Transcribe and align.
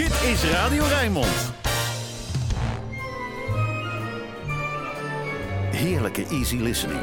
Dit 0.00 0.22
is 0.22 0.44
Radio 0.44 0.84
Rijnmond. 0.84 1.52
Heerlijke 5.70 6.26
easy 6.26 6.56
listening. 6.56 7.00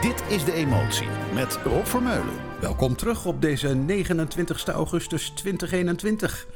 Dit 0.00 0.22
is 0.28 0.44
De 0.44 0.52
Emotie 0.52 1.06
met 1.34 1.58
Rob 1.64 1.84
Vermeulen. 1.84 2.34
Welkom 2.60 2.96
terug 2.96 3.26
op 3.26 3.42
deze 3.42 3.68
29 3.74 4.66
augustus 4.66 5.30
2021. 5.30 6.46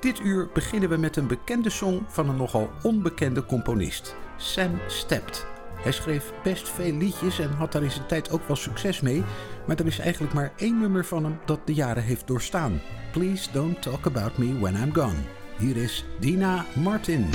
Dit 0.00 0.20
uur 0.20 0.48
beginnen 0.54 0.88
we 0.88 0.96
met 0.96 1.16
een 1.16 1.26
bekende 1.26 1.70
song 1.70 2.02
van 2.08 2.28
een 2.28 2.36
nogal 2.36 2.70
onbekende 2.82 3.46
componist, 3.46 4.16
Sam 4.36 4.80
Stept. 4.86 5.46
Hij 5.82 5.92
schreef 5.92 6.32
best 6.42 6.68
veel 6.68 6.92
liedjes 6.92 7.38
en 7.38 7.50
had 7.50 7.72
daar 7.72 7.82
in 7.82 7.90
zijn 7.90 8.06
tijd 8.06 8.30
ook 8.30 8.46
wel 8.46 8.56
succes 8.56 9.00
mee, 9.00 9.24
maar 9.66 9.78
er 9.78 9.86
is 9.86 9.98
eigenlijk 9.98 10.32
maar 10.32 10.52
één 10.56 10.80
nummer 10.80 11.04
van 11.04 11.24
hem 11.24 11.38
dat 11.44 11.66
de 11.66 11.74
jaren 11.74 12.02
heeft 12.02 12.26
doorstaan. 12.26 12.80
Please 13.12 13.52
don't 13.52 13.82
talk 13.82 14.06
about 14.06 14.38
me 14.38 14.58
when 14.58 14.74
I'm 14.74 14.94
gone. 14.94 15.20
Hier 15.58 15.76
is 15.76 16.04
Dina 16.18 16.64
Martin. 16.74 17.28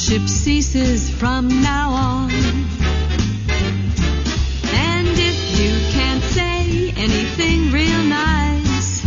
Friendship 0.00 0.28
ceases 0.28 1.10
from 1.10 1.48
now 1.48 1.90
on. 1.90 2.30
And 4.72 5.08
if 5.08 5.60
you 5.60 5.72
can't 5.92 6.22
say 6.22 6.92
anything 6.96 7.70
real 7.70 8.02
nice, 8.04 9.04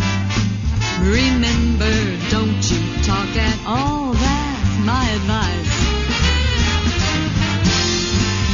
remember, 0.99 1.93
don't 2.29 2.61
you 2.71 3.03
talk 3.03 3.29
at 3.35 3.57
all. 3.65 4.13
That's 4.13 4.79
my 4.85 5.09
advice. 5.17 5.73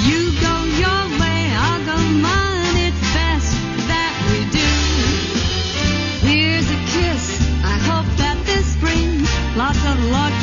You 0.07 0.31
go 0.39 0.55
your 0.83 1.03
way, 1.19 1.41
I'll 1.65 1.85
go 1.85 1.97
mine. 2.23 2.77
It's 2.87 3.03
best 3.13 3.51
that 3.91 4.13
we 4.29 4.39
do. 4.59 4.69
Here's 6.27 6.69
a 6.71 6.79
kiss. 6.95 7.25
I 7.65 7.77
hope 7.89 8.09
that 8.17 8.37
this 8.45 8.75
brings 8.77 9.27
lots 9.57 9.83
of 9.85 10.03
luck 10.11 10.33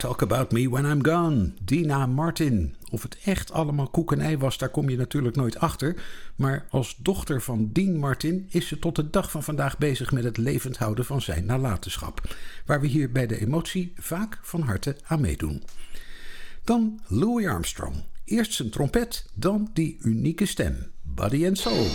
talk 0.00 0.22
about 0.22 0.52
me 0.52 0.68
when 0.68 0.84
I'm 0.84 1.04
gone. 1.04 1.52
Dina 1.62 2.06
Martin. 2.06 2.76
Of 2.90 3.02
het 3.02 3.18
echt 3.24 3.52
allemaal 3.52 3.88
koek 3.88 4.12
en 4.12 4.20
ei 4.20 4.38
was, 4.38 4.58
daar 4.58 4.68
kom 4.68 4.88
je 4.88 4.96
natuurlijk 4.96 5.36
nooit 5.36 5.58
achter. 5.58 6.02
Maar 6.36 6.66
als 6.70 6.96
dochter 6.96 7.42
van 7.42 7.70
Dean 7.72 7.96
Martin 7.96 8.46
is 8.50 8.66
ze 8.66 8.78
tot 8.78 8.96
de 8.96 9.10
dag 9.10 9.30
van 9.30 9.42
vandaag 9.42 9.78
bezig 9.78 10.12
met 10.12 10.24
het 10.24 10.36
levend 10.36 10.76
houden 10.76 11.04
van 11.04 11.20
zijn 11.20 11.44
nalatenschap. 11.44 12.36
Waar 12.66 12.80
we 12.80 12.86
hier 12.86 13.12
bij 13.12 13.26
de 13.26 13.40
emotie 13.40 13.92
vaak 13.96 14.38
van 14.42 14.60
harte 14.60 14.96
aan 15.02 15.20
meedoen. 15.20 15.62
Dan 16.64 17.00
Louis 17.06 17.46
Armstrong. 17.46 17.94
Eerst 18.24 18.52
zijn 18.52 18.70
trompet, 18.70 19.26
dan 19.34 19.70
die 19.72 19.98
unieke 20.00 20.46
stem. 20.46 20.90
Body 21.02 21.46
and 21.46 21.58
Soul. 21.58 21.86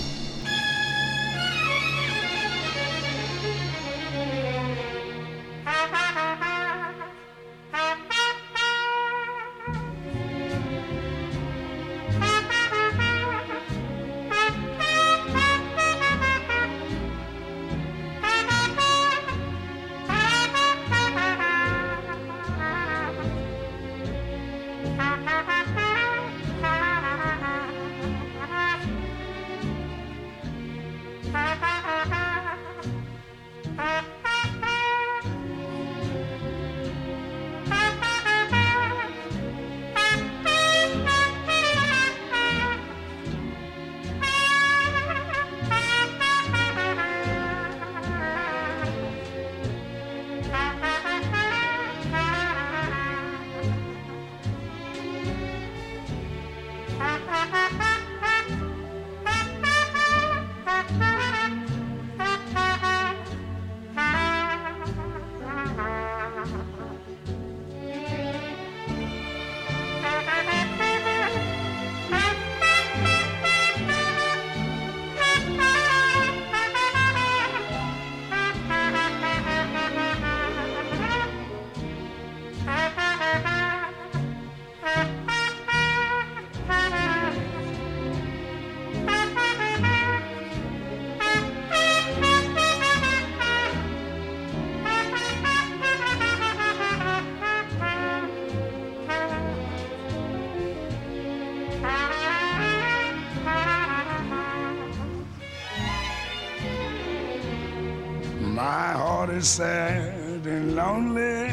Is 109.35 109.49
sad 109.49 110.47
and 110.47 110.77
lonely. 110.77 111.51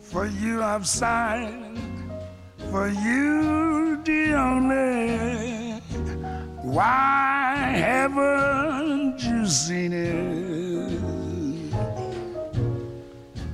For 0.00 0.24
you 0.24 0.62
I've 0.62 0.86
sighed, 0.86 1.76
for 2.70 2.88
you 2.88 4.02
the 4.02 4.32
only. 4.32 5.80
Why 6.62 7.54
haven't 7.76 9.20
you 9.22 9.44
seen 9.46 9.92
it? 9.92 11.74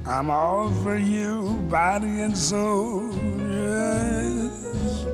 I'm 0.06 0.30
all 0.30 0.70
for 0.70 0.96
you, 0.96 1.54
body 1.68 2.20
and 2.20 2.38
soul. 2.38 3.12
Yes. 3.50 5.06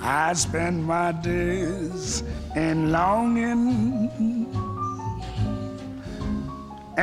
I 0.00 0.32
spend 0.32 0.82
my 0.82 1.12
days 1.12 2.22
in 2.56 2.90
longing 2.90 3.89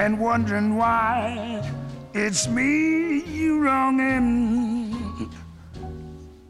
and 0.03 0.19
wondering 0.19 0.75
why 0.75 1.63
it's 2.13 2.47
me 2.47 3.23
you 3.39 3.59
wronging. 3.59 4.93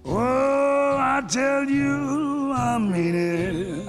Oh, 0.04 0.98
I 1.00 1.22
tell 1.30 1.64
you, 1.64 2.52
I 2.52 2.78
mean 2.78 3.16
it. 3.16 3.88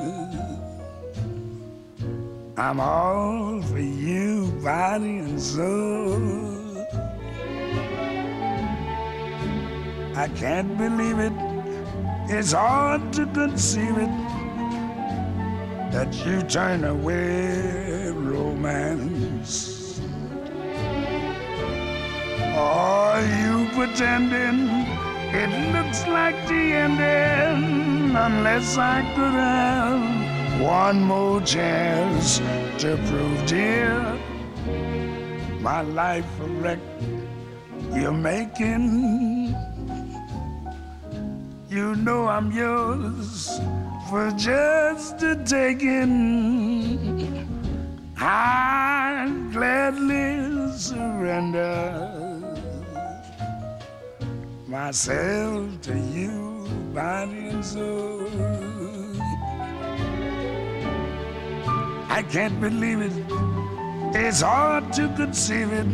I'm 2.57 2.79
all 2.79 3.61
for 3.63 3.81
you, 3.81 4.53
body 4.63 5.19
and 5.27 5.41
soul. 5.41 6.87
I 10.15 10.27
can't 10.43 10.79
believe 10.79 11.19
it. 11.19 11.37
It's 12.37 12.53
hard 12.53 13.13
to 13.15 13.27
conceive 13.27 13.97
it 13.99 14.28
that 15.91 16.13
you 16.25 16.43
turn 16.43 16.85
away 16.85 18.11
romance. 18.11 20.01
Are 22.55 23.23
you 23.23 23.69
pretending 23.73 24.69
it 25.33 25.73
looks 25.73 26.07
like 26.07 26.37
the 26.47 26.73
ending? 26.85 28.15
Unless 28.15 28.77
I 28.77 29.01
could 29.15 29.33
have 29.33 30.61
one 30.61 31.03
more 31.03 31.41
chance 31.41 32.39
to 32.83 32.97
prove, 33.07 33.47
dear, 33.47 34.19
my 35.61 35.83
life 35.83 36.29
a 36.41 36.45
wreck 36.61 36.81
you're 37.95 38.13
making. 38.13 39.55
You 41.71 41.95
know 41.97 42.27
I'm 42.29 42.51
yours 42.51 43.61
for 44.09 44.31
just 44.31 45.19
the 45.19 45.35
taking. 45.45 46.99
I'd 48.17 49.51
gladly 49.53 50.73
surrender 50.79 52.41
myself 54.67 55.81
to 55.83 55.99
you, 55.99 56.67
body 56.95 57.49
and 57.49 57.65
soul. 57.65 58.27
I 62.09 62.23
can't 62.31 62.59
believe 62.61 63.03
it. 63.03 63.13
It's 64.17 64.41
hard 64.41 64.91
to 64.95 65.09
conceive 65.17 65.71
it 65.71 65.87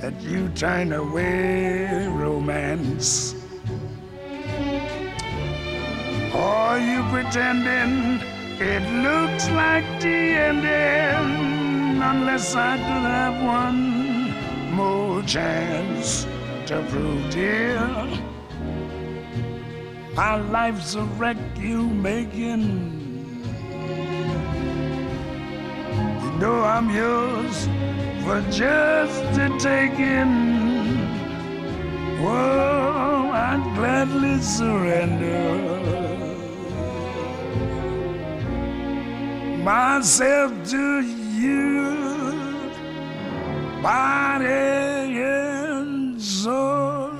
that 0.00 0.14
you 0.22 0.48
turn 0.50 0.92
away 0.92 2.06
romance. 2.06 3.41
Are 6.34 6.78
you 6.78 7.02
pretending 7.10 8.26
it 8.58 8.82
looks 9.02 9.50
like 9.50 9.84
the 10.00 10.16
ending? 10.48 12.00
Unless 12.02 12.54
I 12.54 12.78
could 12.78 13.06
have 13.18 13.42
one 13.44 14.74
more 14.74 15.22
chance 15.24 16.26
to 16.66 16.82
prove, 16.88 17.30
dear, 17.30 17.86
my 20.14 20.36
life's 20.36 20.94
a 20.94 21.02
wreck 21.02 21.36
you 21.58 21.82
making. 21.88 22.98
You 26.22 26.32
know 26.38 26.64
I'm 26.64 26.88
yours 26.88 27.68
for 28.24 28.40
just 28.50 29.20
the 29.36 29.54
taking. 29.58 30.32
Whoa, 32.22 33.30
I'd 33.34 33.72
gladly 33.76 34.40
surrender 34.40 36.01
myself 39.62 40.50
to 40.68 41.00
you, 41.40 41.94
body 43.82 45.22
and 45.22 46.22
soul. 46.22 47.10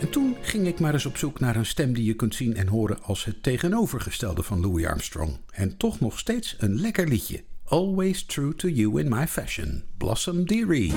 En 0.00 0.10
toen 0.10 0.36
ging 0.40 0.66
ik 0.66 0.80
maar 0.80 0.92
eens 0.92 1.06
op 1.06 1.16
zoek 1.16 1.40
naar 1.40 1.56
een 1.56 1.66
stem 1.66 1.92
die 1.92 2.04
je 2.04 2.14
kunt 2.14 2.34
zien 2.34 2.56
en 2.56 2.66
horen 2.66 3.02
als 3.02 3.24
het 3.24 3.42
tegenovergestelde 3.42 4.42
van 4.42 4.60
Louis 4.60 4.86
Armstrong. 4.86 5.38
En 5.50 5.76
toch 5.76 6.00
nog 6.00 6.18
steeds 6.18 6.56
een 6.58 6.80
lekker 6.80 7.08
liedje. 7.08 7.42
Always 7.64 8.24
True 8.24 8.54
to 8.54 8.68
You 8.68 9.00
in 9.00 9.08
My 9.08 9.26
Fashion. 9.26 9.84
Blossom 9.96 10.46
Dearie. 10.46 10.92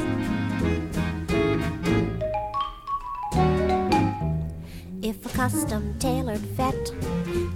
Custom 5.47 5.95
tailored 5.97 6.45
vet 6.59 6.91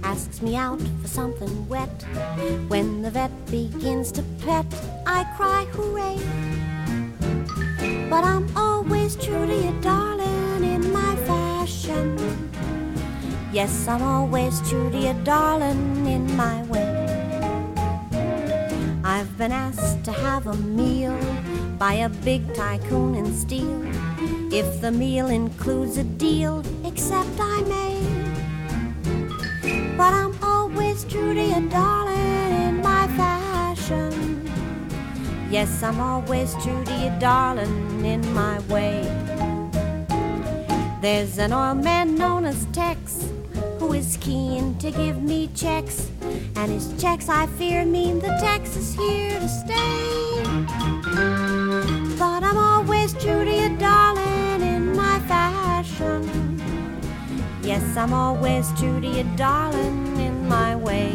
asks 0.02 0.40
me 0.40 0.56
out 0.56 0.80
for 1.02 1.08
something 1.08 1.68
wet, 1.68 2.06
when 2.68 3.02
the 3.02 3.10
vet 3.10 3.30
begins 3.50 4.10
to 4.10 4.22
pet, 4.42 4.64
I 5.06 5.24
cry 5.36 5.66
hooray. 5.72 6.16
But 8.08 8.24
I'm 8.24 8.48
always 8.56 9.14
true 9.16 9.46
to 9.46 9.54
you, 9.54 9.78
darling, 9.82 10.64
in 10.64 10.90
my 10.90 11.14
fashion. 11.16 12.16
Yes, 13.52 13.86
I'm 13.86 14.00
always 14.00 14.66
true 14.70 14.88
to 14.90 14.98
you, 14.98 15.14
darling, 15.22 16.06
in 16.06 16.34
my 16.34 16.62
way. 16.72 16.88
I've 19.04 19.36
been 19.36 19.52
asked 19.52 20.02
to 20.04 20.12
have 20.12 20.46
a 20.46 20.56
meal 20.56 21.18
by 21.76 21.92
a 21.92 22.08
big 22.08 22.54
tycoon 22.54 23.16
in 23.16 23.34
steel. 23.34 23.82
If 24.50 24.80
the 24.80 24.90
meal 24.90 25.26
includes 25.26 25.98
a 25.98 26.04
deal, 26.04 26.62
except 26.92 27.30
I 27.40 27.62
may. 27.62 27.96
But 29.96 30.12
I'm 30.12 30.36
always 30.42 31.04
true 31.04 31.34
to 31.34 31.42
you, 31.42 31.68
darling, 31.68 32.52
in 32.68 32.82
my 32.82 33.06
fashion. 33.16 34.50
Yes, 35.50 35.82
I'm 35.82 36.00
always 36.00 36.54
true 36.62 36.84
to 36.84 36.94
you, 37.02 37.10
darling, 37.18 38.04
in 38.04 38.22
my 38.34 38.60
way. 38.72 39.02
There's 41.00 41.38
an 41.38 41.52
oil 41.52 41.74
man 41.74 42.14
known 42.14 42.44
as 42.44 42.66
Tex 42.66 43.28
who 43.78 43.92
is 43.92 44.16
keen 44.18 44.76
to 44.78 44.90
give 44.90 45.22
me 45.22 45.48
checks. 45.54 46.10
And 46.56 46.70
his 46.70 46.86
checks, 47.00 47.28
I 47.28 47.46
fear, 47.58 47.84
mean 47.84 48.18
the 48.20 48.36
Tex 48.40 48.76
is 48.76 48.94
here 48.94 49.40
to 49.40 49.48
stay. 49.48 50.42
But 52.18 52.42
I'm 52.44 52.58
always 52.58 53.12
true 53.14 53.44
to 53.44 53.54
you, 53.62 53.76
darling, 53.78 54.31
Yes, 57.72 57.96
I'm 57.96 58.12
always 58.12 58.70
true 58.78 59.00
to 59.00 59.06
you, 59.06 59.24
darling, 59.34 60.20
in 60.20 60.46
my 60.46 60.76
way. 60.76 61.08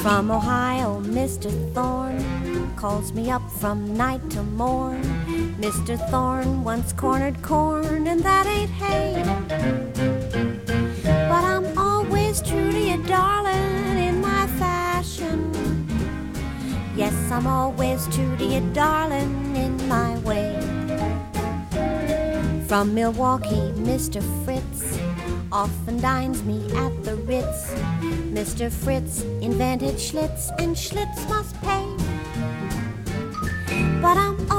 From 0.00 0.30
Ohio, 0.30 1.00
Mr. 1.02 1.50
Thorne 1.74 2.76
calls 2.76 3.12
me 3.12 3.28
up 3.28 3.42
from 3.50 3.96
night 3.96 4.22
to 4.30 4.44
morn 4.44 5.02
Mr. 5.58 5.98
Thorne 6.08 6.62
once 6.62 6.92
cornered 6.92 7.42
corn, 7.42 8.06
and 8.06 8.20
that 8.20 8.46
ain't 8.46 8.70
hay. 8.70 9.24
But 11.02 11.42
I'm 11.44 11.76
always 11.76 12.40
true 12.40 12.70
to 12.70 12.78
you, 12.78 13.02
darling, 13.02 13.98
in 13.98 14.20
my 14.20 14.46
fashion. 14.58 15.52
Yes, 16.94 17.14
I'm 17.32 17.48
always 17.48 18.06
true 18.14 18.36
to 18.36 18.44
you, 18.44 18.60
darling, 18.72 19.56
in 19.56 19.88
my 19.88 20.16
way. 20.18 20.54
From 22.68 22.94
Milwaukee, 22.94 23.72
Mr. 23.82 24.22
Fritz 24.44 24.96
often 25.50 26.00
dines 26.00 26.44
me 26.44 26.70
at 26.76 27.02
the 27.02 27.16
Ritz. 27.16 27.74
Mr. 28.30 28.70
Fritz 28.70 29.22
invented 29.40 29.96
Schlitz, 29.96 30.50
and 30.60 30.76
Schlitz 30.76 31.28
must 31.28 31.60
pay. 31.62 31.84
But 34.00 34.16
I'm 34.16 34.57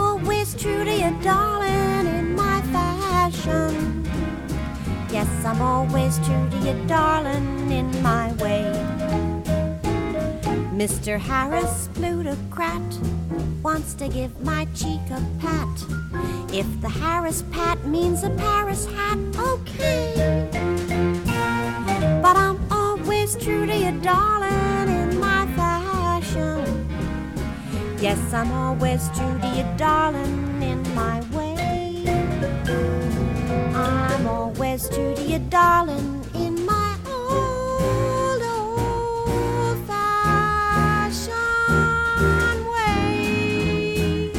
true 0.60 0.84
to 0.84 0.94
you, 0.94 1.18
darling, 1.22 2.06
in 2.20 2.36
my 2.36 2.62
fashion. 2.74 4.04
Yes, 5.10 5.30
I'm 5.46 5.62
always 5.62 6.18
true 6.18 6.50
to 6.50 6.58
you, 6.58 6.86
darling, 6.86 7.72
in 7.72 7.90
my 8.04 8.34
way. 8.34 8.66
Mr. 10.76 11.18
Harris, 11.18 11.90
plutocrat, 11.94 12.82
wants 13.64 13.94
to 13.94 14.10
give 14.10 14.38
my 14.42 14.66
cheek 14.76 15.00
a 15.12 15.24
pat. 15.40 15.76
If 16.54 16.68
the 16.82 16.90
Harris 16.90 17.44
pat 17.52 17.86
means 17.86 18.24
a 18.24 18.30
Paris 18.32 18.86
hat, 18.86 19.18
okay. 19.40 20.50
But 22.22 22.36
I'm 22.36 22.60
always 22.70 23.38
true 23.38 23.66
to 23.66 23.78
you, 23.78 23.98
darling, 24.02 24.69
Yes, 28.02 28.34
I'm 28.34 28.52
always 28.54 29.10
true 29.10 29.38
to 29.42 29.48
you, 29.58 29.66
darling, 29.76 30.62
in 30.62 30.82
my 30.96 31.20
way. 31.34 32.06
I'm 33.76 34.26
always 34.26 34.88
true 34.88 35.14
to 35.16 35.22
you, 35.22 35.40
darling, 35.50 36.24
in 36.34 36.66
my 36.66 36.96
old, 37.06 38.42
old 38.42 39.78
fashioned 39.86 41.28
way. 42.74 44.32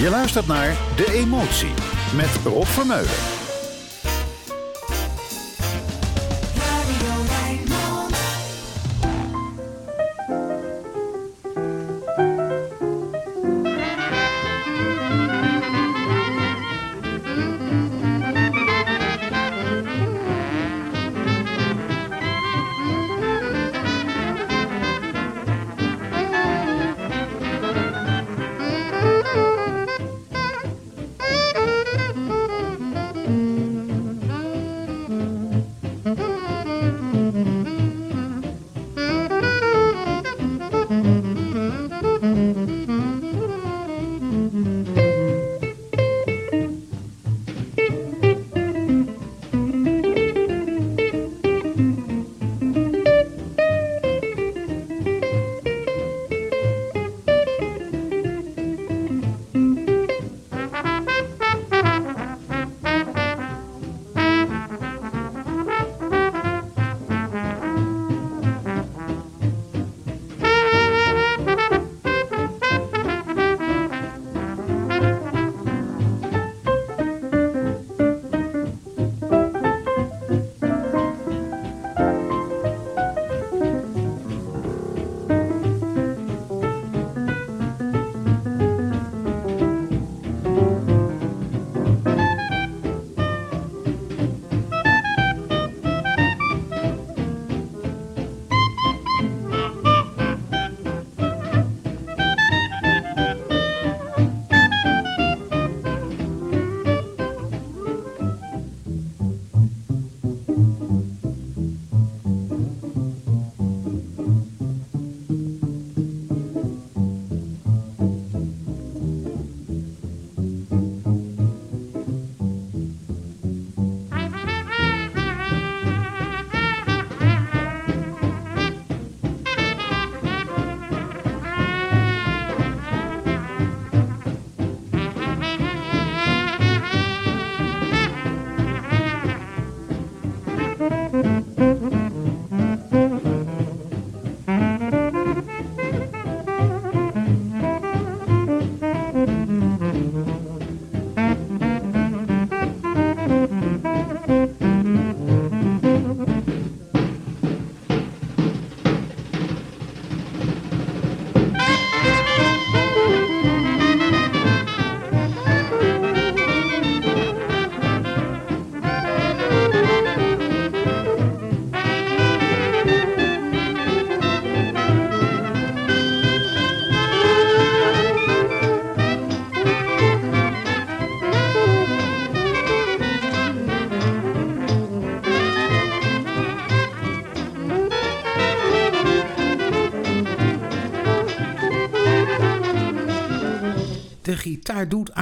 Je 0.00 0.08
luistert 0.10 0.46
naar 0.46 0.76
De 0.96 1.12
Emotie 1.12 1.72
met 2.14 2.30
Rob 2.44 2.66
Vermeulen. 2.66 3.33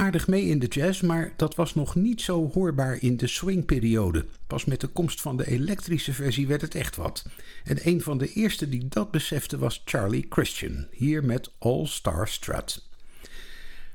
Aardig 0.03 0.27
mee 0.27 0.45
in 0.45 0.59
de 0.59 0.67
jazz, 0.67 1.01
maar 1.01 1.33
dat 1.35 1.55
was 1.55 1.75
nog 1.75 1.95
niet 1.95 2.21
zo 2.21 2.49
hoorbaar 2.53 2.97
in 2.99 3.17
de 3.17 3.27
swingperiode. 3.27 4.25
Pas 4.47 4.65
met 4.65 4.81
de 4.81 4.87
komst 4.87 5.21
van 5.21 5.37
de 5.37 5.47
elektrische 5.47 6.13
versie 6.13 6.47
werd 6.47 6.61
het 6.61 6.75
echt 6.75 6.95
wat. 6.95 7.25
En 7.63 7.77
een 7.83 8.01
van 8.01 8.17
de 8.17 8.33
eerste 8.33 8.69
die 8.69 8.87
dat 8.87 9.11
besefte 9.11 9.57
was 9.57 9.81
Charlie 9.85 10.25
Christian, 10.29 10.87
hier 10.91 11.23
met 11.23 11.51
All 11.59 11.85
Star 11.85 12.27
Strut. 12.27 12.83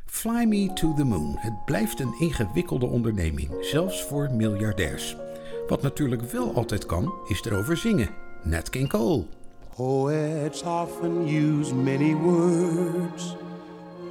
Fly 0.07 0.45
Me 0.45 0.73
to 0.73 0.95
the 0.95 1.05
Moon. 1.05 1.37
Het 1.39 1.65
blijft 1.65 2.01
een 2.01 2.15
ingewikkelde 2.19 2.87
onderneming, 2.87 3.51
zelfs 3.61 4.03
voor 4.03 4.31
miljardairs. 4.33 5.17
Wat 5.69 5.83
natuurlijk 5.83 6.23
wel 6.23 6.55
altijd 6.55 6.87
kan, 6.87 7.13
is 7.27 7.45
erover 7.45 7.77
zingen. 7.77 8.11
Nat 8.43 8.71
King 8.71 8.89
Cole. 8.89 9.25
Poets 9.77 10.63
often 10.63 11.27
use 11.27 11.75
many 11.75 12.15
words 12.15 13.37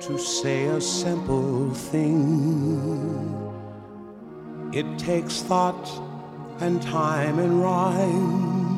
to 0.02 0.18
say 0.18 0.66
a 0.66 0.80
simple 0.80 1.74
thing. 1.74 3.34
It 4.74 5.00
takes 5.00 5.42
thought 5.42 5.90
and 6.60 6.82
time 6.82 7.40
and 7.40 7.62
rhyme 7.62 8.78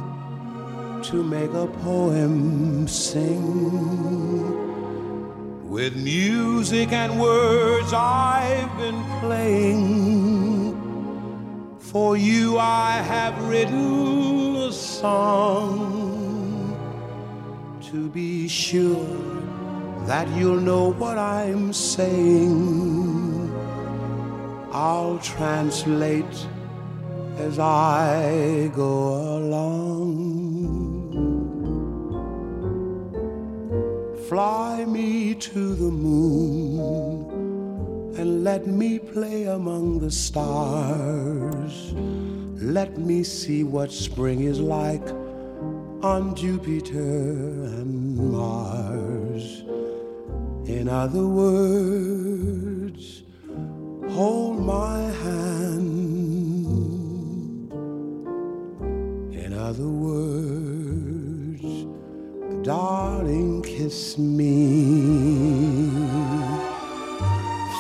to 1.03 1.23
make 1.23 1.51
a 1.51 1.67
poem 1.67 2.87
sing. 2.87 3.39
With 5.69 5.95
music 5.95 6.91
and 6.93 7.19
words 7.19 7.91
I've 7.93 8.77
been 8.77 9.03
playing. 9.19 10.75
For 11.79 12.15
you 12.15 12.57
I 12.57 12.93
have 13.01 13.37
written 13.47 14.55
a 14.55 14.71
song 14.71 15.97
to 17.91 18.09
be 18.09 18.47
sure 18.47 19.38
that 20.09 20.27
you'll 20.29 20.59
know 20.59 20.91
what 20.93 21.19
I'm 21.19 21.71
saying. 21.71 23.53
I'll 24.71 25.19
translate 25.19 26.47
as 27.37 27.59
I 27.59 28.71
go 28.75 29.37
along. 29.37 29.99
Fly 34.27 34.83
me 34.85 35.35
to 35.35 35.75
the 35.75 35.91
moon 35.91 37.29
and 38.17 38.43
let 38.43 38.65
me 38.65 38.97
play 38.97 39.43
among 39.43 39.99
the 39.99 40.09
stars. 40.09 41.93
Let 42.59 42.97
me 42.97 43.23
see 43.23 43.63
what 43.63 43.91
spring 43.91 44.39
is 44.41 44.59
like 44.59 45.07
on 46.01 46.33
Jupiter 46.35 46.97
and 47.77 48.17
Mars. 48.17 49.08
In 50.69 50.87
other 50.87 51.25
words, 51.25 53.23
hold 54.11 54.59
my 54.59 54.99
hand. 55.23 55.89
In 59.33 59.51
other 59.53 59.87
words, 60.07 61.65
darling, 62.63 63.63
kiss 63.63 64.19
me. 64.19 65.89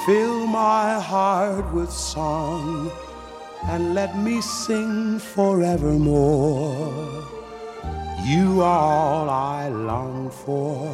Fill 0.07 0.47
my 0.47 0.99
heart 0.99 1.71
with 1.71 1.91
song 1.91 2.91
and 3.65 3.93
let 3.93 4.17
me 4.17 4.41
sing 4.41 5.19
forevermore. 5.19 6.91
You 8.25 8.61
are 8.63 8.79
all 8.79 9.29
I 9.29 9.69
long 9.69 10.31
for, 10.31 10.89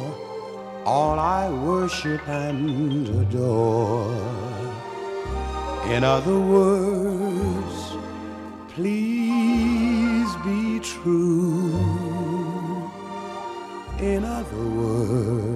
all 0.86 1.18
I 1.18 1.50
worship 1.50 2.26
and 2.28 3.08
adore. 3.08 4.14
In 5.88 6.04
other 6.04 6.38
words, 6.38 7.96
please 8.68 10.30
be 10.44 10.78
true. 10.78 11.74
In 13.98 14.24
other 14.24 14.66
words, 14.80 15.55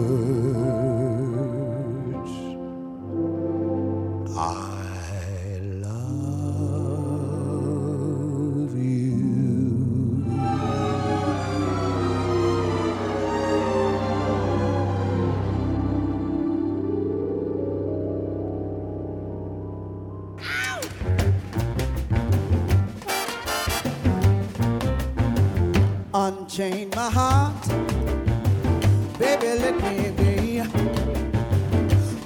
Unchain 26.61 26.89
my 26.95 27.09
heart, 27.09 27.67
baby, 29.17 29.47
let 29.63 29.75
me 29.81 30.11
be. 30.11 30.59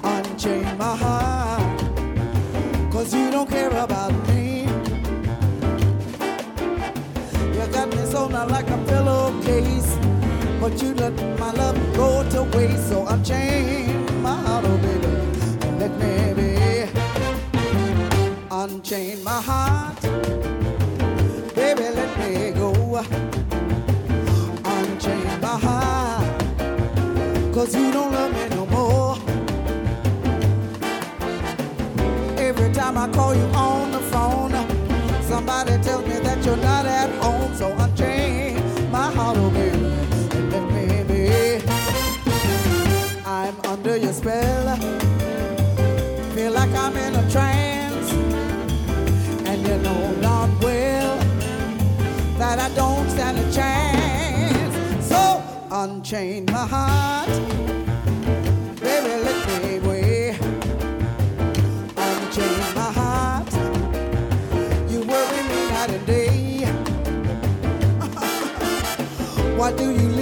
Unchain 0.04 0.76
my 0.76 0.94
heart, 0.94 1.80
cause 2.92 3.14
you 3.14 3.30
don't 3.30 3.48
care 3.48 3.70
about 3.70 4.12
me. 4.28 4.64
You 7.54 7.66
got 7.72 7.88
me 7.88 8.04
sewn 8.04 8.34
out 8.34 8.50
like 8.50 8.68
a 8.68 8.76
pillowcase, 8.86 9.96
but 10.60 10.82
you 10.82 10.92
let 10.92 11.14
my 11.38 11.52
love 11.52 11.78
go 11.96 12.22
to 12.28 12.42
waste. 12.54 12.90
So 12.90 13.06
unchain 13.06 14.22
my 14.22 14.36
heart, 14.36 14.66
oh 14.68 14.76
baby, 14.84 15.06
let 15.80 15.92
me 15.98 16.34
be. 16.34 16.50
Unchain 18.50 19.24
my 19.24 19.40
heart, 19.40 19.98
Cause 27.66 27.74
you 27.74 27.90
don't 27.90 28.12
love 28.12 28.32
me 28.32 28.48
no 28.54 28.64
more. 28.66 29.16
Every 32.38 32.72
time 32.72 32.96
I 32.96 33.08
call 33.08 33.34
you 33.34 33.42
on 33.46 33.90
the 33.90 33.98
phone 33.98 34.52
Somebody 35.22 35.72
tells 35.82 36.06
me 36.06 36.20
that 36.20 36.44
you're 36.44 36.56
not 36.58 36.86
at 36.86 37.10
home. 37.20 37.52
So 37.56 37.72
unchain 37.76 38.62
my 38.92 39.10
heart, 39.10 39.36
baby 39.52 39.84
And 40.36 40.52
let 40.52 40.62
me 40.74 41.02
be 41.10 41.60
I'm 43.26 43.60
under 43.64 43.96
your 43.96 44.12
spell. 44.12 44.76
Feel 46.36 46.52
like 46.52 46.70
I'm 46.70 46.96
in 46.96 47.16
a 47.16 47.30
trance 47.32 47.55
unchain 56.06 56.44
my 56.52 56.64
heart, 56.68 57.26
baby, 58.80 59.08
let 59.24 59.62
me 59.64 59.76
away. 59.78 60.38
Unchain 61.96 62.74
my 62.76 62.92
heart, 62.92 63.52
you 64.88 65.00
worry 65.00 65.42
me 65.50 65.60
night 65.72 65.90
and 65.90 66.06
day. 66.06 66.64
Why 69.56 69.72
do 69.72 69.90
you 69.90 70.15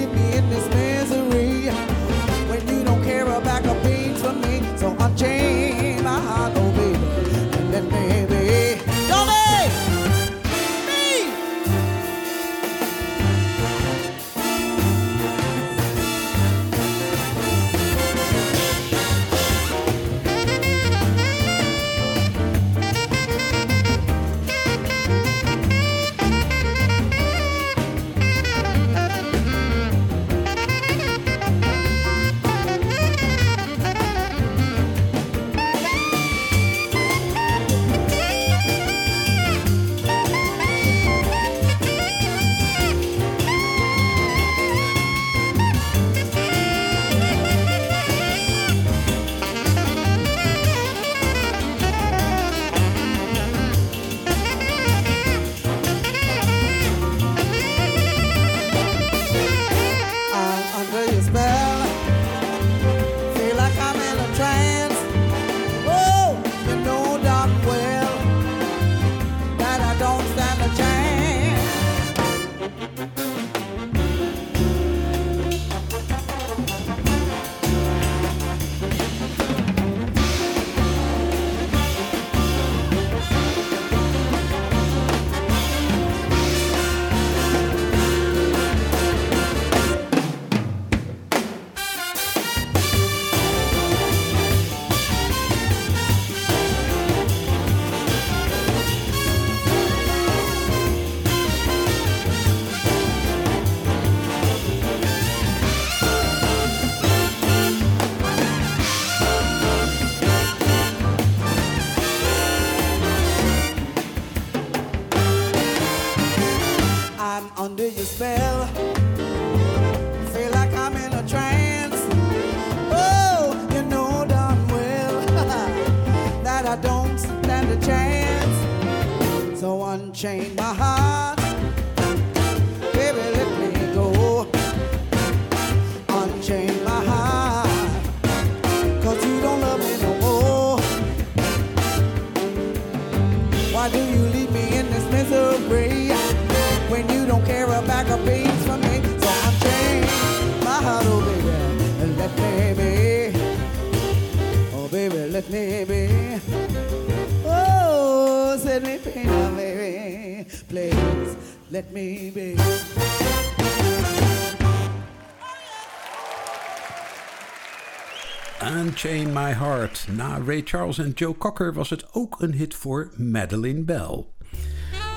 Na 170.11 170.39
Ray 170.47 170.63
Charles 170.65 170.99
en 170.99 171.11
Joe 171.15 171.37
Cocker 171.39 171.73
was 171.73 171.91
het 171.91 172.05
ook 172.13 172.41
een 172.41 172.53
hit 172.53 172.75
voor 172.75 173.11
Madeleine 173.17 173.83
Bell. 173.83 174.25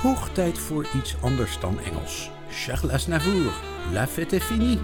Hoog 0.02 0.30
tijd 0.32 0.58
voor 0.58 0.88
iets 0.96 1.16
anders 1.22 1.60
dan 1.60 1.80
Engels. 1.80 2.32
Charles 2.50 2.92
Aznavour, 2.92 3.52
La 3.94 4.08
fête 4.08 4.36
est 4.36 4.44
finie. 4.44 4.80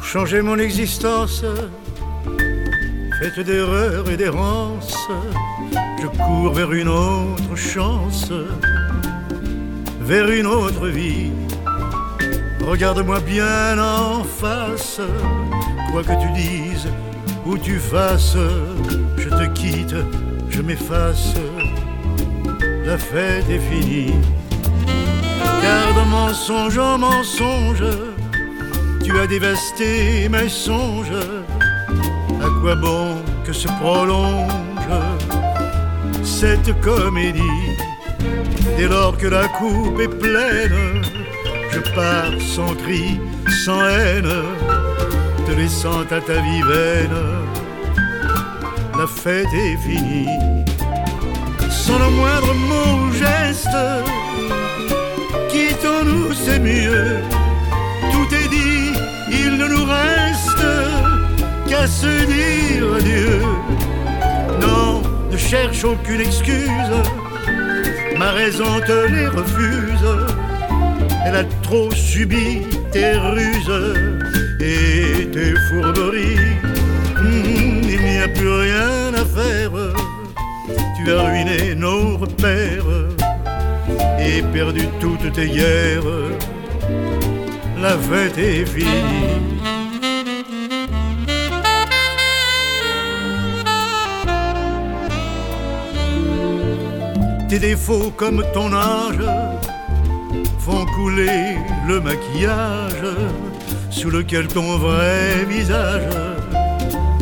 Changer 0.00 0.44
mon 0.44 0.58
existence, 0.58 1.44
faite 3.18 3.44
d'erreurs 3.44 4.08
et 4.08 4.16
d'errances, 4.16 5.08
je 6.00 6.08
cours 6.16 6.54
vers 6.54 6.72
une 6.72 6.88
autre 6.88 7.56
chance, 7.56 8.30
vers 10.04 10.30
une 10.30 10.46
autre 10.46 10.88
vie. 10.88 11.30
Regarde-moi 12.60 13.20
bien 13.20 13.78
en 13.78 14.22
face, 14.22 15.00
quoi 15.90 16.02
que 16.02 16.20
tu 16.20 16.30
dises 16.32 16.88
ou 17.46 17.56
tu 17.56 17.78
fasses, 17.78 18.36
je 19.16 19.28
te 19.28 19.46
quitte, 19.52 19.94
je 20.50 20.60
m'efface, 20.62 21.34
la 22.84 22.98
fête 22.98 23.48
est 23.50 23.58
finie. 23.58 24.14
Car 25.62 25.94
de 25.94 26.10
mensonge 26.10 26.78
en 26.78 26.98
mensonge, 26.98 27.84
tu 29.02 29.18
as 29.18 29.26
dévasté 29.26 30.28
mes 30.28 30.48
songes. 30.48 31.20
À 32.42 32.60
quoi 32.60 32.74
bon 32.76 33.16
que 33.44 33.52
se 33.52 33.68
prolonge 33.80 34.52
cette 36.22 36.78
comédie? 36.80 37.73
Dès 38.76 38.88
lors 38.88 39.16
que 39.16 39.28
la 39.28 39.46
coupe 39.48 40.00
est 40.00 40.08
pleine, 40.08 41.02
je 41.70 41.80
pars 41.94 42.40
sans 42.40 42.74
cri, 42.74 43.20
sans 43.64 43.86
haine, 43.86 44.32
te 45.46 45.52
laissant 45.52 46.00
à 46.00 46.20
ta 46.20 46.40
vie 46.40 46.62
vaine. 46.62 47.18
La 48.98 49.06
fête 49.06 49.52
est 49.54 49.76
finie, 49.76 50.28
sans 51.70 51.98
le 51.98 52.10
moindre 52.10 52.54
mot 52.54 53.06
ou 53.06 53.12
geste. 53.12 53.78
Quittons-nous, 55.50 56.32
c'est 56.32 56.58
mieux. 56.58 57.18
Tout 58.12 58.34
est 58.34 58.48
dit, 58.48 58.92
il 59.30 59.56
ne 59.56 59.66
nous 59.68 59.84
reste 59.84 60.66
qu'à 61.68 61.86
se 61.86 62.24
dire 62.26 62.94
adieu. 62.96 63.40
Non, 64.60 65.02
ne 65.30 65.36
cherche 65.36 65.84
aucune 65.84 66.20
excuse, 66.20 66.92
ma 68.24 68.30
raison 68.32 68.80
te 68.86 68.98
les 69.14 69.28
refuse. 69.28 70.08
Elle 71.26 71.36
a 71.36 71.44
trop 71.62 71.90
subi 71.90 72.62
tes 72.90 73.12
ruses 73.34 73.82
et 74.60 75.26
tes 75.34 75.54
fourberies. 75.66 76.56
Hmm, 77.20 77.82
il 77.94 78.02
n'y 78.10 78.18
a 78.26 78.28
plus 78.28 78.54
rien 78.66 79.12
à 79.22 79.24
faire, 79.38 79.72
tu 80.96 81.12
as 81.12 81.22
ruiné 81.28 81.74
nos 81.74 82.16
repères 82.16 82.94
et 84.26 84.42
perdu 84.54 84.82
toutes 85.00 85.30
tes 85.32 85.48
guerres. 85.58 86.14
La 87.82 87.94
fête 88.08 88.38
est 88.38 88.64
finie. 88.64 89.53
Tes 97.54 97.60
défauts 97.60 98.12
comme 98.16 98.42
ton 98.52 98.72
âge 98.72 99.24
font 100.58 100.84
couler 100.86 101.56
le 101.86 102.00
maquillage 102.00 103.06
sous 103.90 104.10
lequel 104.10 104.48
ton 104.48 104.76
vrai 104.76 105.44
visage 105.48 106.10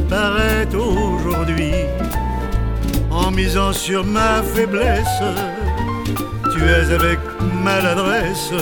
paraît 0.09 0.75
aujourd'hui. 0.75 1.75
En 3.11 3.31
misant 3.31 3.75
sur 3.75 4.07
ma 4.07 4.43
faiblesse, 4.43 5.23
tu 6.55 6.65
es 6.65 6.95
avec 6.95 7.19
maladresse 7.63 8.55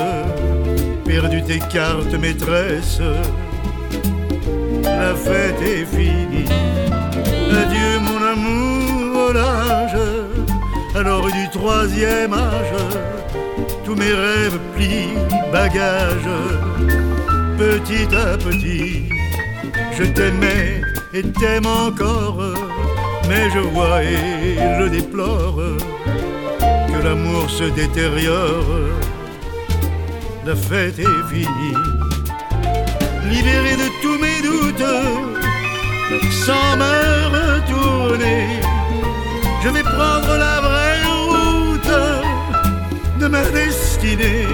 perdu 1.04 1.40
tes 1.44 1.60
cartes 1.60 2.14
maîtresses. 2.20 3.00
La 4.82 5.14
fête 5.14 5.62
est 5.62 5.84
finie. 5.84 6.50
Adieu 7.62 8.00
mon 8.00 8.20
amour 8.26 9.32
l'âge, 9.34 9.89
alors 11.00 11.30
du 11.32 11.48
troisième 11.48 12.34
âge, 12.34 12.76
tous 13.84 13.94
mes 13.94 14.12
rêves 14.12 14.58
plient 14.74 15.16
bagages. 15.50 16.36
Petit 17.58 18.08
à 18.14 18.36
petit, 18.36 19.08
je 19.96 20.04
t'aimais 20.04 20.82
et 21.14 21.22
t'aime 21.22 21.66
encore, 21.66 22.42
mais 23.28 23.50
je 23.54 23.60
vois 23.60 24.02
et 24.02 24.56
je 24.78 24.88
déplore 24.88 25.60
que 26.90 27.02
l'amour 27.02 27.48
se 27.48 27.64
détériore. 27.64 28.76
La 30.44 30.54
fête 30.54 30.98
est 30.98 31.22
finie, 31.32 31.78
libéré 33.30 33.72
de 33.84 33.88
tous 34.02 34.18
mes 34.24 34.40
doutes, 34.48 34.90
sans 36.44 36.76
me 36.76 36.94
retourner, 37.38 38.46
je 39.62 39.68
vais 39.68 39.82
prendre 39.82 40.36
la 40.36 40.60
vraie 40.60 40.89
de 43.20 43.28
ma 43.28 43.44
destinée. 43.50 44.46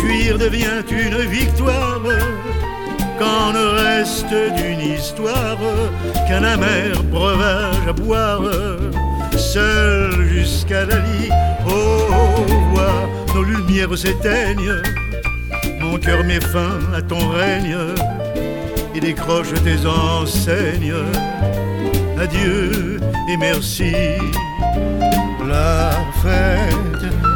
Fuir 0.00 0.38
devient 0.38 0.82
une 0.90 1.18
victoire 1.30 2.00
quand 3.18 3.52
ne 3.52 3.66
reste 3.82 4.34
d'une 4.56 4.80
histoire 4.80 5.58
qu'un 6.26 6.42
amer 6.42 7.00
breuvage 7.04 7.86
à 7.88 7.92
boire, 7.92 8.42
seul 9.36 10.10
jusqu'à 10.28 10.84
la 10.84 10.96
lit. 10.96 11.30
Oh, 11.66 12.44
vois, 12.72 13.08
nos 13.34 13.44
lumières 13.44 13.96
s'éteignent, 13.96 14.82
mon 15.80 15.98
cœur 15.98 16.24
met 16.24 16.40
fin 16.40 16.80
à 16.96 17.00
ton 17.02 17.28
règne 17.28 17.78
et 18.94 19.00
décroche 19.00 19.54
tes 19.62 19.86
enseignes. 19.86 20.94
Adieu 22.20 22.98
et 23.28 23.36
merci, 23.36 23.92
la 25.46 25.90
fête 26.22 26.71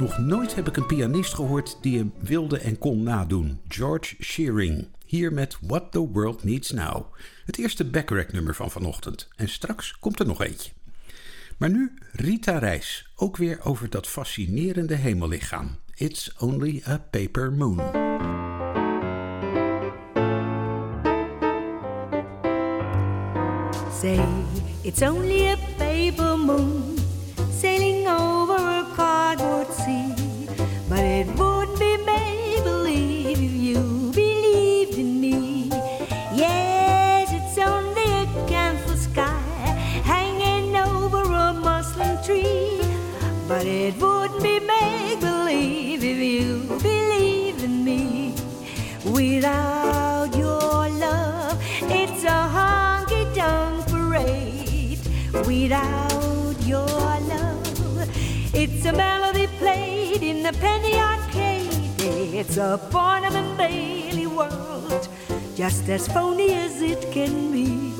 Nog 0.00 0.18
nooit 0.18 0.54
heb 0.54 0.68
ik 0.68 0.76
een 0.76 0.86
pianist 0.86 1.34
gehoord 1.34 1.78
die 1.80 1.98
hem 1.98 2.12
wilde 2.18 2.58
en 2.58 2.78
kon 2.78 3.02
nadoen. 3.02 3.60
George 3.68 4.14
Shearing. 4.22 4.88
Hier 5.06 5.32
met 5.32 5.58
What 5.60 5.92
the 5.92 6.08
World 6.08 6.44
Needs 6.44 6.70
Now. 6.70 7.04
Het 7.44 7.58
eerste 7.58 7.84
Backrack 7.84 8.32
nummer 8.32 8.54
van 8.54 8.70
vanochtend. 8.70 9.28
En 9.36 9.48
straks 9.48 9.98
komt 9.98 10.20
er 10.20 10.26
nog 10.26 10.42
eentje. 10.42 10.70
Maar 11.58 11.70
nu 11.70 11.92
Rita 12.12 12.58
Reis. 12.58 13.10
Ook 13.16 13.36
weer 13.36 13.58
over 13.64 13.90
dat 13.90 14.06
fascinerende 14.06 14.94
hemellichaam. 14.94 15.78
It's 15.94 16.32
only 16.38 16.82
a 16.88 16.98
paper 17.10 17.52
moon. 17.52 17.76
Say 24.00 24.26
it's 24.82 25.02
only 25.02 25.46
a 25.46 25.56
paper 25.76 26.38
moon 26.38 26.89
a 58.90 58.92
melody 58.92 59.46
played 59.58 60.22
in 60.22 60.42
the 60.42 60.52
penny 60.54 60.94
arcade. 60.94 62.00
It's 62.34 62.56
a 62.56 62.80
Barnum 62.90 63.36
and 63.36 63.56
Bailey 63.56 64.26
world, 64.26 65.08
just 65.54 65.88
as 65.88 66.08
phony 66.08 66.54
as 66.54 66.82
it 66.82 67.12
can 67.12 67.52
be. 67.52 67.92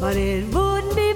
But 0.00 0.16
it 0.16 0.44
wouldn't 0.54 0.94
be 0.94 1.14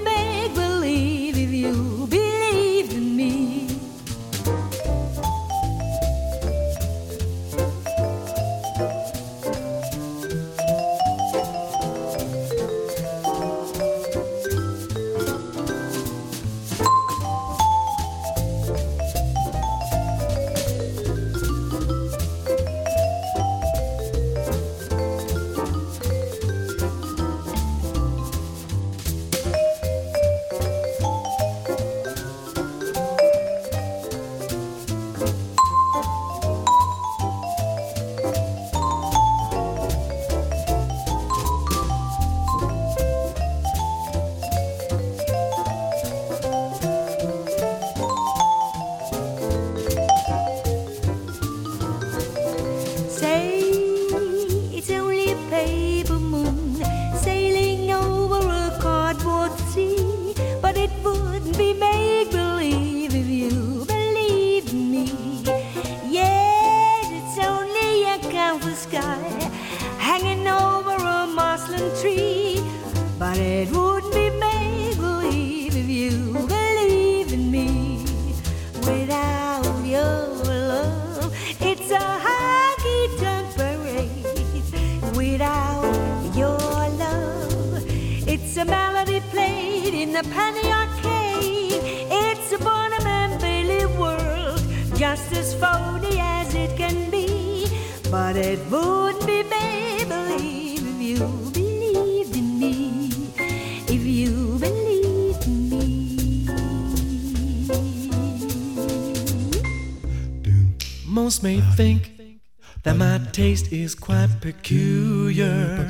peculiar. 114.45 115.87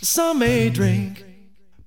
Some 0.00 0.38
may 0.38 0.70
drink 0.70 1.22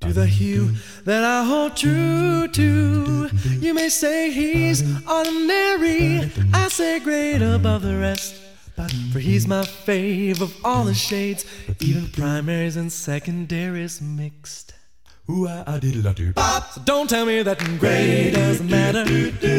to 0.01 0.13
the 0.13 0.27
hue 0.27 0.75
that 1.05 1.23
I 1.23 1.43
hold 1.43 1.75
true 1.75 2.47
to. 2.47 3.29
You 3.59 3.73
may 3.73 3.89
say 3.89 4.29
he's 4.29 4.83
ordinary, 5.07 6.29
I 6.53 6.67
say 6.67 6.99
great 6.99 7.41
above 7.41 7.81
the 7.81 7.97
rest. 7.97 8.35
For 9.11 9.19
he's 9.19 9.47
my 9.47 9.63
fave 9.63 10.41
of 10.41 10.55
all 10.63 10.83
the 10.83 10.93
shades, 10.93 11.45
even 11.79 12.09
primaries 12.09 12.75
and 12.77 12.91
secondaries 12.91 14.01
mixed. 14.01 14.75
Ooh, 15.29 15.47
I, 15.47 15.63
I 15.67 15.79
did 15.79 16.03
it, 16.03 16.15
do. 16.15 16.33
So 16.35 16.81
don't 16.83 17.09
tell 17.09 17.25
me 17.25 17.43
that 17.43 17.59
gray 17.79 18.31
doesn't 18.31 18.69
matter. 18.69 19.05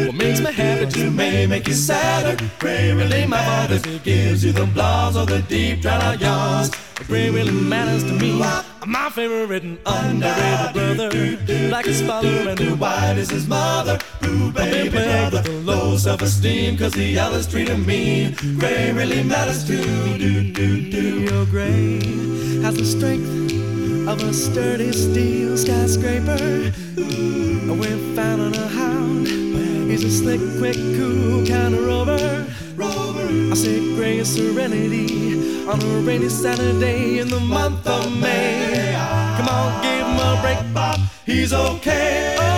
What 0.06 0.14
makes 0.16 0.40
me 0.40 0.52
happy 0.52 0.86
just 0.86 1.14
may 1.14 1.46
make 1.46 1.66
you 1.66 1.74
sadder. 1.74 2.36
Gray 2.58 2.92
really 2.92 3.26
matters. 3.26 3.84
It 3.86 4.02
gives 4.02 4.44
you 4.44 4.52
the 4.52 4.66
blahs 4.66 5.14
or 5.14 5.24
the 5.24 5.40
deep 5.42 5.80
dry 5.80 6.14
yawns. 6.14 6.70
But 6.96 7.06
Gray 7.06 7.30
really 7.30 7.52
matters 7.52 8.04
to 8.04 8.12
me. 8.12 8.38
My 8.86 9.08
favorite 9.10 9.62
and 9.62 9.78
underrated 9.86 10.72
brother. 10.74 11.68
Black 11.68 11.84
his 11.86 12.02
father 12.02 12.50
and 12.50 12.58
the 12.58 12.76
white 12.76 13.16
is 13.16 13.30
his 13.30 13.46
mother. 13.46 13.98
Ooh, 14.24 14.50
baby, 14.50 14.90
brother. 14.90 15.42
The 15.42 15.52
low 15.64 15.96
self-esteem 15.96 16.76
cause 16.76 16.92
the 16.92 17.18
others 17.18 17.46
treat 17.46 17.68
him 17.68 17.86
mean. 17.86 18.34
Gray 18.58 18.92
really 18.92 19.22
matters 19.22 19.66
too. 19.66 19.82
Do, 20.18 20.52
do, 20.52 20.90
do. 20.90 21.20
Your 21.20 21.46
gray 21.46 22.00
has 22.62 22.76
the 22.76 22.84
strength 22.84 23.61
of 24.08 24.22
a 24.22 24.32
sturdy 24.32 24.92
steel 24.92 25.56
skyscraper. 25.56 26.72
Ooh, 26.98 27.74
we're 27.74 28.14
found 28.16 28.42
on 28.42 28.54
a 28.54 28.68
hound. 28.68 29.28
He's 29.90 30.04
a 30.04 30.10
slick, 30.10 30.40
quick, 30.58 30.76
cool 30.96 31.46
kind 31.46 31.74
of 31.74 31.86
rover. 31.86 32.46
Rover. 32.74 33.28
I 33.52 33.54
say 33.54 33.78
gray 33.94 34.24
serenity 34.24 35.66
on 35.68 35.80
a 35.80 36.00
rainy 36.00 36.28
Saturday 36.28 37.18
in 37.20 37.28
the 37.28 37.40
month 37.40 37.86
of 37.86 38.10
May. 38.18 38.92
Come 39.36 39.48
on, 39.48 39.82
give 39.82 40.06
him 40.06 40.18
a 40.18 40.40
break, 40.42 40.74
Bob. 40.74 40.98
He's 41.24 41.52
okay. 41.52 42.36
Oh. 42.38 42.51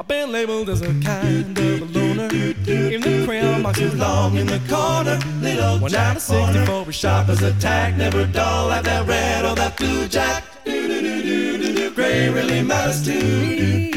I've 0.00 0.08
been 0.08 0.32
labeled 0.32 0.70
as 0.70 0.80
a 0.80 0.94
kind 1.00 1.58
of 1.58 1.82
a 1.82 1.98
loner. 1.98 2.34
Even 2.34 3.02
the 3.02 3.22
crayon 3.26 3.62
box 3.62 3.80
is 3.80 3.94
long 3.94 4.34
in 4.34 4.46
the 4.46 4.58
corner. 4.66 5.18
Little 5.42 5.78
one 5.78 5.94
out 5.94 6.16
of 6.16 6.22
64 6.22 6.84
was 6.86 6.94
sharp 6.94 7.28
as 7.28 7.42
a 7.42 7.52
tack, 7.60 7.98
never 7.98 8.24
dull 8.24 8.68
like 8.68 8.84
that 8.84 9.06
red 9.06 9.44
or 9.44 9.54
that 9.56 9.76
blue 9.76 10.08
jack. 10.08 10.42
Gray 10.64 12.30
really 12.30 12.62
matters 12.62 13.04
too. 13.04 13.90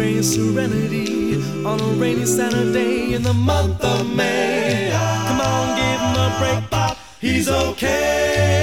rain 0.00 0.22
serenity 0.22 1.34
on 1.62 1.78
a 1.78 1.90
rainy 2.00 2.24
Saturday 2.24 3.12
in 3.12 3.22
the 3.22 3.34
month 3.34 3.84
of 3.84 4.06
May. 4.16 4.90
Come 5.26 5.40
on, 5.40 5.66
give 5.76 6.00
him 6.06 6.16
a 6.24 6.28
break, 6.38 6.70
Bob. 6.70 6.96
He's 7.20 7.48
okay 7.50 8.59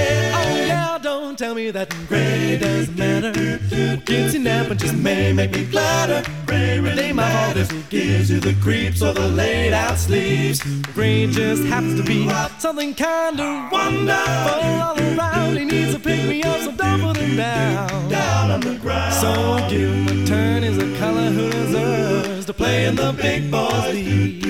that 1.71 1.93
gray 2.07 2.57
doesn't 2.57 2.97
matter. 2.97 3.31
It's 3.35 4.35
nap 4.35 4.67
but 4.69 4.77
just 4.77 4.95
may 4.95 5.33
make 5.33 5.51
me 5.51 5.65
flatter. 5.65 6.23
Gray 6.45 6.79
really 6.79 7.11
my 7.11 7.29
heart 7.29 7.57
if 7.57 7.71
it 7.71 7.89
gives 7.89 8.29
you 8.31 8.39
the 8.39 8.53
creeps 8.61 9.01
or 9.01 9.13
the 9.13 9.27
laid 9.27 9.73
out 9.73 9.97
sleeves. 9.97 10.61
Gray 10.93 11.27
just 11.27 11.63
happens 11.63 11.99
to 11.99 12.05
be 12.05 12.29
something 12.59 12.93
kind 12.93 13.39
of 13.39 13.71
wonderful 13.71 14.61
all 14.61 14.97
around. 14.97 15.57
He 15.57 15.65
needs 15.65 15.93
to 15.93 15.99
pick 15.99 16.23
me 16.29 16.41
up, 16.43 16.61
so 16.61 16.71
don't 16.71 17.01
put 17.01 17.17
him 17.17 17.35
down. 17.35 18.09
Down 18.09 18.51
on 18.51 18.61
the 18.61 18.75
ground. 18.75 19.13
So 19.15 19.29
I 19.29 19.69
give 19.69 19.89
him 19.89 20.07
a 20.07 20.27
turn. 20.27 20.63
He's 20.63 20.77
a 20.77 20.97
color 20.99 21.29
who 21.31 21.49
deserves 21.49 22.45
to 22.45 22.53
play 22.53 22.85
in 22.85 22.95
the 22.95 23.11
big 23.13 23.51
boys' 23.51 23.93
league. 23.93 24.46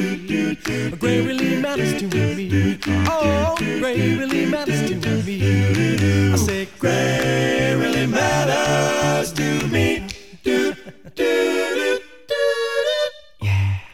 Gray 0.99 1.21
really 1.25 1.59
matters 1.59 1.97
to 1.99 2.07
me. 2.07 2.79
Oh, 3.09 3.55
gray 3.79 4.15
really 4.15 4.45
matters 4.45 4.89
to 4.89 4.95
me. 4.95 5.41
I 6.31 6.37
say 6.37 6.67
gray 6.79 7.75
really 7.75 8.07
matters 8.07 9.33
to 9.33 9.67
me. 9.67 10.05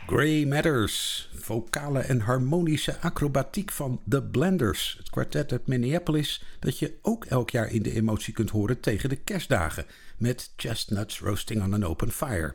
Gray 0.05 0.45
matters. 0.45 1.29
Vocale 1.33 1.99
en 1.99 2.19
harmonische 2.21 2.99
acrobatiek 2.99 3.71
van 3.71 4.01
The 4.09 4.23
Blenders, 4.23 4.95
het 4.97 5.09
kwartet 5.09 5.51
uit 5.51 5.67
Minneapolis, 5.67 6.43
dat 6.59 6.79
je 6.79 6.93
ook 7.01 7.25
elk 7.25 7.49
jaar 7.49 7.71
in 7.71 7.81
de 7.81 7.93
emotie 7.93 8.33
kunt 8.33 8.49
horen 8.49 8.79
tegen 8.79 9.09
de 9.09 9.15
kerstdagen 9.15 9.85
met 10.17 10.53
Chestnuts 10.55 11.19
Roasting 11.19 11.63
on 11.63 11.73
an 11.73 11.83
Open 11.83 12.11
Fire. 12.11 12.53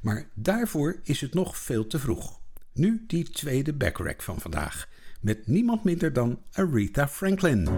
Maar 0.00 0.28
daarvoor 0.34 1.00
is 1.02 1.20
het 1.20 1.34
nog 1.34 1.56
veel 1.56 1.86
te 1.86 1.98
vroeg. 1.98 2.37
Nu 2.78 3.04
die 3.06 3.30
tweede 3.30 3.72
backrack 3.72 4.22
van 4.22 4.40
vandaag. 4.40 4.88
Met 5.20 5.46
niemand 5.46 5.84
minder 5.84 6.12
dan 6.12 6.42
Aretha 6.52 7.08
Franklin. 7.08 7.68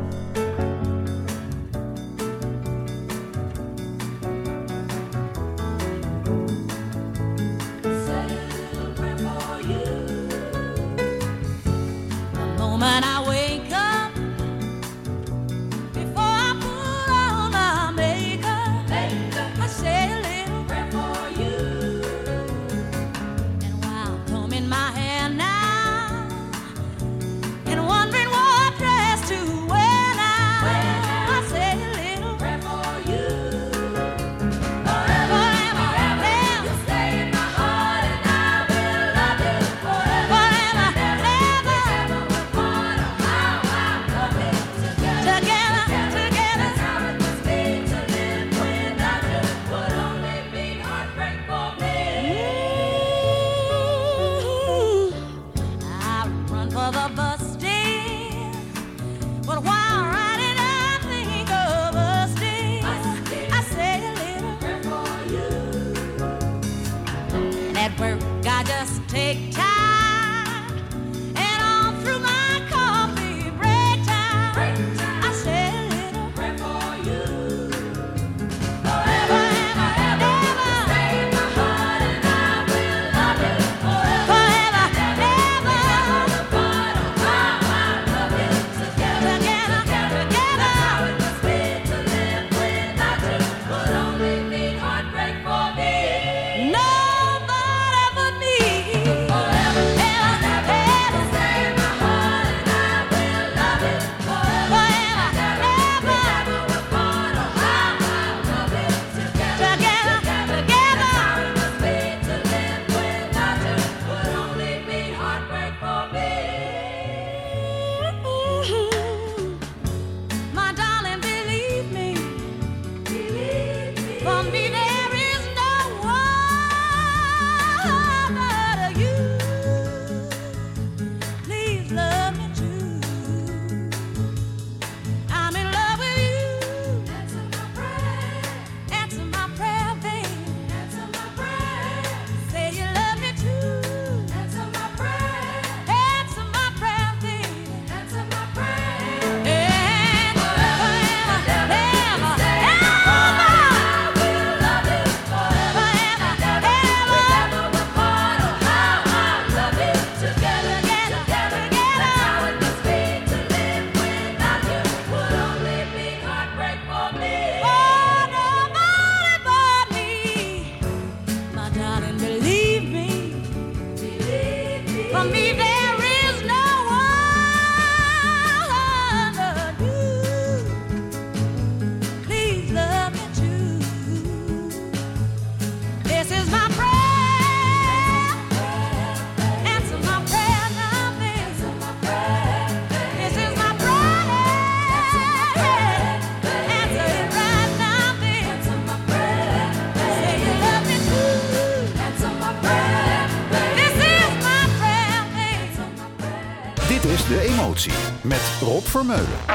Vermeulen. 208.91 209.50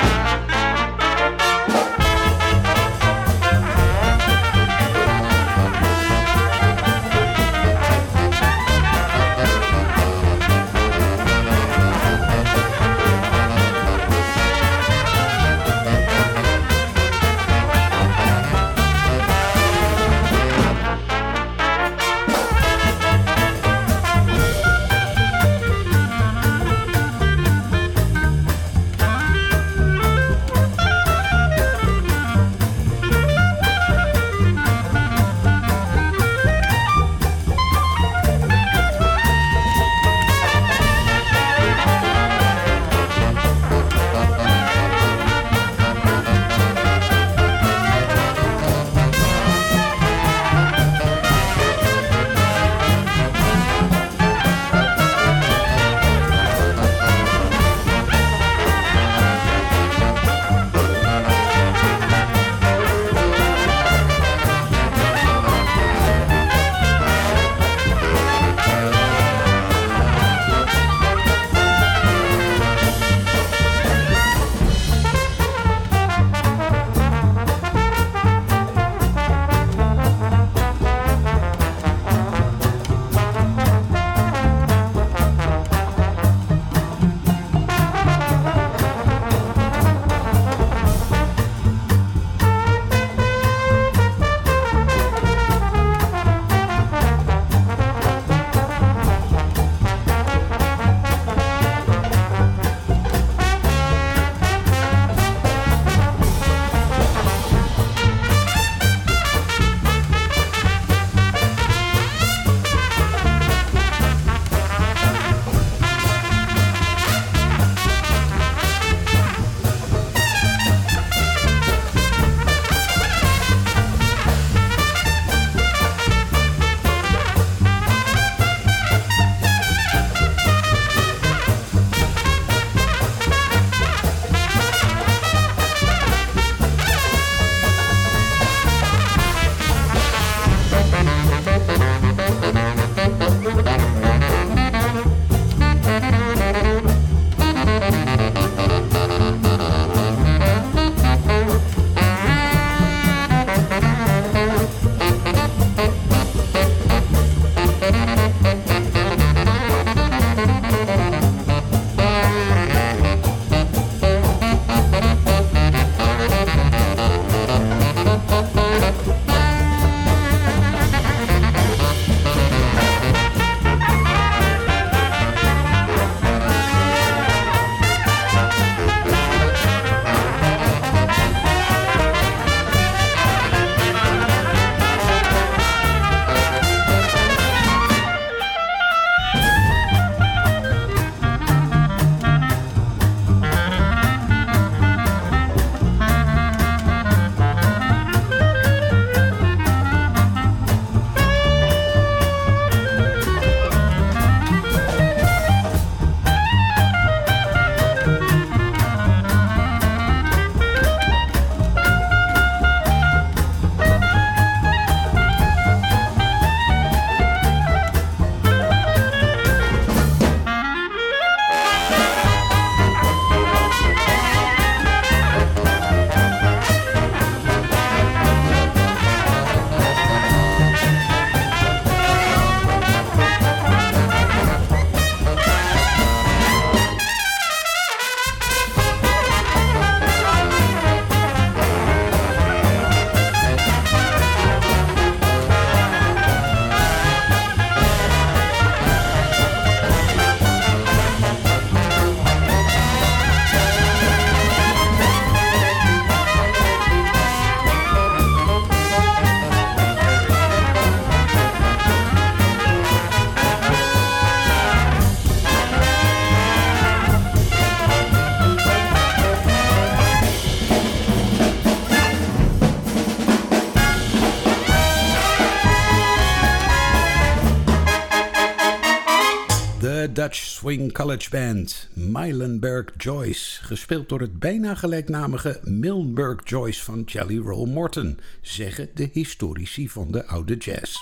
Dutch 280.26 280.43
Swing 280.43 280.91
College 280.91 281.30
Band, 281.30 281.89
Milenberg 281.93 282.86
Joyce, 282.97 283.63
gespeeld 283.63 284.09
door 284.09 284.19
het 284.19 284.39
bijna 284.39 284.76
gelijknamige 284.76 285.59
Milnberg 285.63 286.41
Joyce 286.43 286.84
van 286.84 287.01
Jelly 287.05 287.38
Roll 287.38 287.67
Morton, 287.67 288.19
zeggen 288.41 288.89
de 288.93 289.09
historici 289.11 289.89
van 289.89 290.11
de 290.11 290.26
oude 290.26 290.57
jazz. 290.57 290.95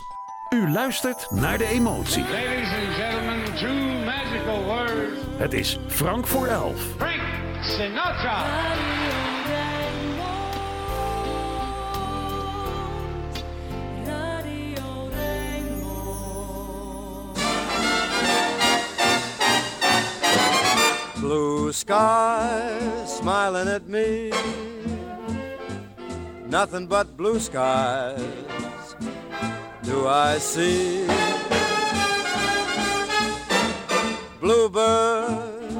U 0.50 0.70
luistert 0.72 1.32
naar 1.32 1.58
de 1.58 1.66
emotie. 1.68 2.24
Ladies 2.24 2.70
and 2.70 2.96
gentlemen, 2.96 3.44
two 3.56 4.06
magical 4.06 4.64
words. 4.64 5.22
Het 5.38 5.54
is 5.54 5.80
Frank 5.88 6.28
voor 6.28 6.48
elf. 6.48 6.82
Frank 6.98 7.22
Sinatra. 7.62 9.23
Blue 21.24 21.72
sky 21.72 22.78
smiling 23.06 23.70
at 23.70 23.88
me. 23.88 24.30
Nothing 26.48 26.86
but 26.86 27.16
blue 27.16 27.40
skies 27.40 28.20
do 29.84 30.06
I 30.06 30.38
see. 30.38 31.08
Bluebird 34.42 35.72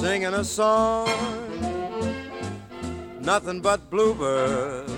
singing 0.00 0.34
a 0.34 0.44
song. 0.44 1.08
Nothing 3.22 3.62
but 3.62 3.88
bluebirds 3.88 4.92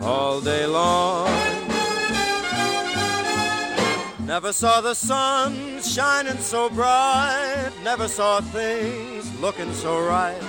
all 0.00 0.40
day 0.40 0.64
long. 0.64 1.65
Never 4.26 4.52
saw 4.52 4.80
the 4.80 4.94
sun 4.94 5.80
shining 5.80 6.38
so 6.38 6.68
bright. 6.68 7.70
Never 7.84 8.08
saw 8.08 8.40
things 8.40 9.32
looking 9.40 9.72
so 9.72 10.04
right. 10.04 10.42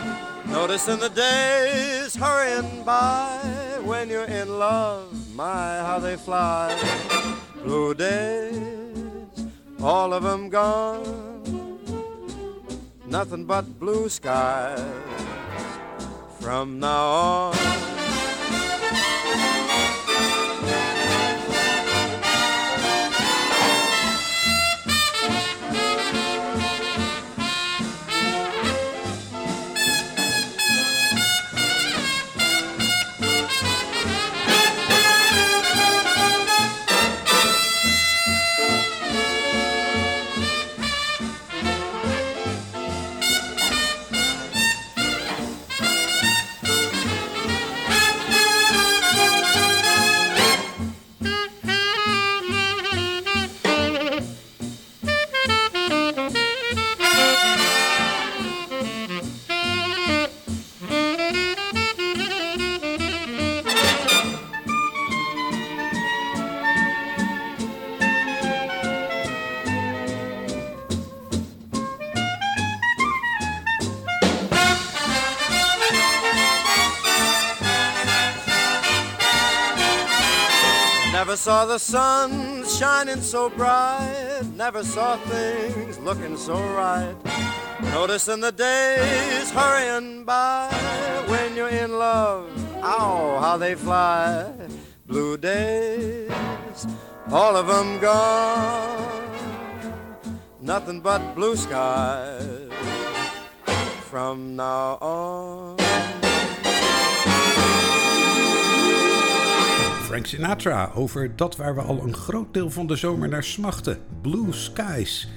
Noticing 0.48 0.98
the 0.98 1.10
days 1.10 2.16
hurrying 2.16 2.84
by. 2.84 3.40
When 3.84 4.10
you're 4.10 4.24
in 4.24 4.58
love, 4.58 5.14
my, 5.36 5.78
how 5.78 6.00
they 6.00 6.16
fly. 6.16 6.76
Blue 7.64 7.94
days, 7.94 9.46
all 9.80 10.12
of 10.12 10.24
them 10.24 10.50
gone. 10.50 11.80
Nothing 13.06 13.46
but 13.46 13.80
blue 13.80 14.10
skies 14.10 14.82
from 16.40 16.80
now 16.80 17.06
on. 17.06 18.07
Never 81.38 81.52
saw 81.52 81.66
the 81.68 81.78
sun 81.78 82.66
shining 82.66 83.22
so 83.22 83.48
bright. 83.48 84.42
Never 84.56 84.84
saw 84.84 85.18
things 85.18 86.00
looking 86.00 86.36
so 86.36 86.56
right. 86.74 87.16
Noticing 87.94 88.40
the 88.40 88.52
days 88.52 89.52
hurrying 89.52 90.26
by. 90.26 90.68
When 91.28 91.56
you're 91.56 91.70
in 91.70 91.92
love, 92.00 92.50
ow, 92.84 93.38
how 93.40 93.56
they 93.56 93.76
fly. 93.76 94.52
Blue 95.06 95.38
days, 95.38 96.32
all 97.32 97.56
of 97.56 97.68
them 97.68 98.00
gone. 98.00 99.30
Nothing 100.60 101.02
but 101.02 101.36
blue 101.36 101.56
skies 101.56 102.72
from 104.10 104.56
now 104.56 104.98
on. 105.02 105.47
Frank 110.18 110.32
Sinatra 110.32 110.92
over 110.96 111.36
dat 111.36 111.56
waar 111.56 111.76
we 111.76 111.82
al 111.82 112.04
een 112.04 112.14
groot 112.14 112.54
deel 112.54 112.70
van 112.70 112.88
de 112.88 112.96
zomer 112.96 113.30
naar 113.30 113.44
smachten: 113.44 113.98
Blue 114.22 114.54
Skies. 114.54 115.30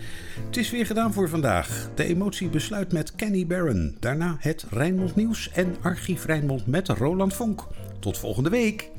Het 0.47 0.57
is 0.57 0.70
weer 0.70 0.87
gedaan 0.87 1.12
voor 1.12 1.28
vandaag. 1.28 1.91
De 1.95 2.05
emotie 2.05 2.49
besluit 2.49 2.93
met 2.93 3.14
Kenny 3.14 3.47
Barron. 3.47 3.97
Daarna 3.99 4.37
het 4.39 4.66
Rijnmond 4.70 5.16
Nieuws 5.16 5.51
en 5.51 5.76
Archief 5.81 6.24
Rijnmond 6.24 6.66
met 6.66 6.89
Roland 6.89 7.35
Vonk. 7.35 7.66
Tot 7.99 8.18
volgende 8.18 8.51
week. 8.51 8.91